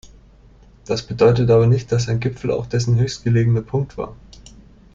[0.87, 4.15] Das bedeutet aber nicht, dass sein Gipfel auch dessen höchstgelegener Punkt war.